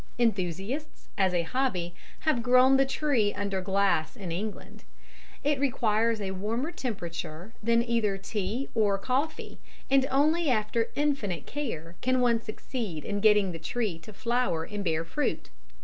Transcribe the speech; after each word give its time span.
Enthusiasts, 0.17 1.09
as 1.15 1.31
a 1.31 1.43
hobby, 1.43 1.93
have 2.21 2.41
grown 2.41 2.75
the 2.75 2.87
tree 2.87 3.35
under 3.35 3.61
glass 3.61 4.15
in 4.15 4.31
England; 4.31 4.83
it 5.43 5.59
requires 5.59 6.19
a 6.19 6.31
warmer 6.31 6.71
temperature 6.71 7.53
than 7.61 7.83
either 7.87 8.17
tea 8.17 8.67
or 8.73 8.97
coffee, 8.97 9.59
and 9.91 10.07
only 10.09 10.49
after 10.49 10.89
infinite 10.95 11.45
care 11.45 11.93
can 12.01 12.19
one 12.19 12.41
succeed 12.41 13.05
in 13.05 13.19
getting 13.19 13.51
the 13.51 13.59
tree 13.59 13.99
to 13.99 14.11
flower 14.11 14.63
and 14.63 14.83
bear 14.83 15.05
fruit. 15.05 15.51